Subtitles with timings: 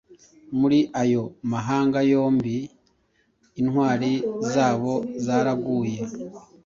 [0.59, 2.55] Muri ayo mahanga yombi
[3.61, 4.11] intwari
[4.51, 4.93] zabo
[5.25, 5.97] zaraguye